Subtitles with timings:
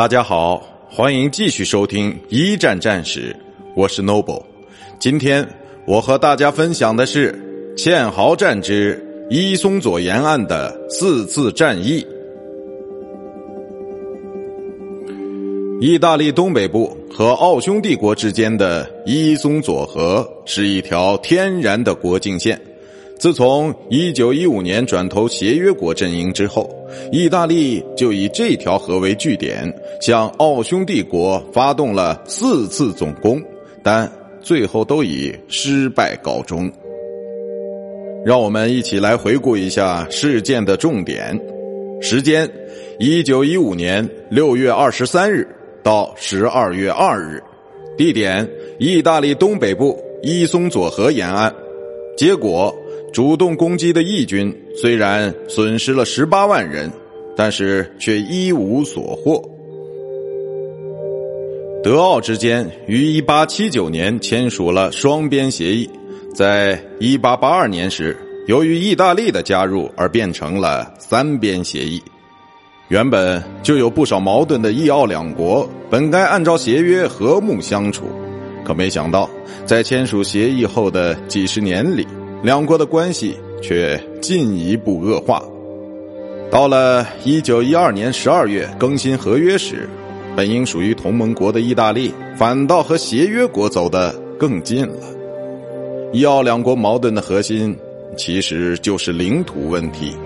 [0.00, 3.36] 大家好，欢迎继续收听一战战史，
[3.76, 4.42] 我是 Noble。
[4.98, 5.46] 今天
[5.86, 7.38] 我和大家分享的是
[7.76, 12.06] 堑壕战之伊松佐沿岸的四次战役。
[15.82, 22.58] 意大利东北部和奥匈帝国之间的伊松佐河是一条天然的国境线。
[23.20, 26.74] 自从1915年转投协约国阵营之后，
[27.12, 33.38] 意大利就以这条河为据点，向奥匈帝国发动了四次总攻，
[33.82, 36.72] 但最后都以失败告终。
[38.24, 41.38] 让我们一起来回顾一下事件的重点：
[42.00, 42.50] 时间
[43.00, 45.46] ：1915年6月23日
[45.82, 47.38] 到12月2日；
[47.98, 48.48] 地点：
[48.78, 51.52] 意大利东北部伊松佐河沿岸；
[52.16, 52.74] 结果。
[53.12, 56.90] 主动攻击的义军虽然损失了十八万人，
[57.36, 59.42] 但是却一无所获。
[61.82, 65.88] 德奥之间于一八七九年签署了双边协议，
[66.34, 72.00] 在一八八二年时，由于意大利的加入而变成了三边协议。
[72.88, 78.04] 原本就有不少矛盾的意奥两国，本该按照协约和睦相处，
[78.64, 79.28] 可没想到
[79.64, 82.06] 在签署协议后的几十年里。
[82.42, 85.42] 两国的关系却进一步恶化。
[86.50, 89.88] 到了一九一二年十二月更新合约时，
[90.34, 94.96] 本应属于同盟国的意大利，反倒和协约国走得更近了。
[96.12, 97.76] 意奥两国矛盾的核心
[98.16, 100.16] 其实就是领土问题。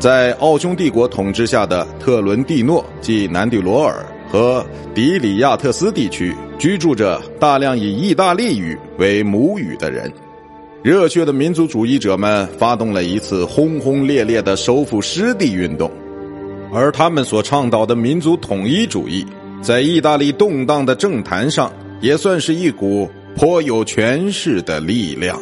[0.00, 4.64] 在奥匈帝国统治下的特伦蒂诺即南蒂罗尔和
[4.94, 10.10] 迪里亚特斯地区，居住着大量以意大利语为母语的人。
[10.82, 15.88] 热血的民族主义者们发动了一次轰轰烈烈的收复失地运动，
[16.74, 19.24] 而他们所倡导的民族统一主义，
[19.60, 25.40] 在意大利动荡的政坛上也算是一股颇有权势的力量。